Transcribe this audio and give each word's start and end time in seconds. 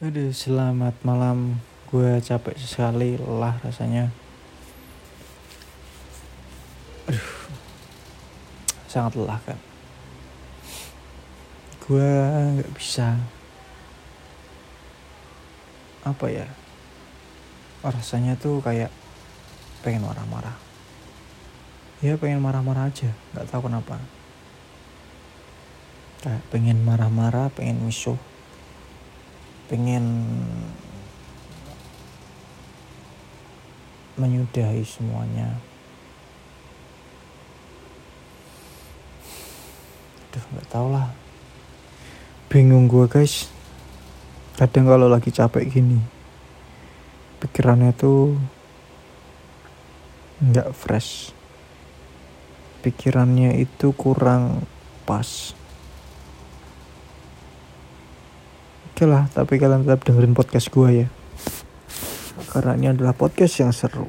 Aduh, 0.00 0.32
selamat 0.32 0.96
malam. 1.04 1.60
Gue 1.92 2.24
capek 2.24 2.56
sekali, 2.56 3.20
lelah 3.20 3.60
rasanya. 3.60 4.08
Aduh, 7.04 7.28
sangat 8.88 9.12
lelah 9.20 9.36
kan. 9.44 9.60
Gue 11.84 12.08
nggak 12.56 12.72
bisa. 12.72 13.20
Apa 16.08 16.32
ya? 16.32 16.48
Rasanya 17.84 18.40
tuh 18.40 18.64
kayak 18.64 18.88
pengen 19.84 20.08
marah-marah. 20.08 20.56
Ya 22.00 22.16
pengen 22.16 22.40
marah-marah 22.40 22.88
aja, 22.88 23.12
nggak 23.36 23.52
tahu 23.52 23.68
kenapa. 23.68 24.00
Kayak 26.24 26.40
pengen 26.48 26.88
marah-marah, 26.88 27.52
pengen 27.52 27.84
misuh 27.84 28.16
pengen 29.70 30.04
menyudahi 34.18 34.82
semuanya. 34.82 35.54
Aduh 40.26 40.44
nggak 40.50 40.66
tau 40.66 40.90
lah. 40.90 41.06
Bingung 42.50 42.90
gue 42.90 43.06
guys. 43.06 43.46
Kadang 44.58 44.90
kalau 44.90 45.08
lagi 45.08 45.32
capek 45.32 45.64
gini 45.72 46.20
Pikirannya 47.40 47.96
tuh 47.96 48.36
nggak 50.44 50.76
fresh. 50.76 51.32
Pikirannya 52.84 53.56
itu 53.56 53.96
kurang 53.96 54.68
pas 55.08 55.56
Oke 59.00 59.08
lah, 59.08 59.32
tapi 59.32 59.56
kalian 59.56 59.88
tetap 59.88 60.04
dengerin 60.04 60.36
podcast 60.36 60.68
gue 60.68 60.88
ya. 60.92 61.06
Karena 62.52 62.76
ini 62.76 62.92
adalah 62.92 63.16
podcast 63.16 63.56
yang 63.56 63.72
seru. 63.72 63.96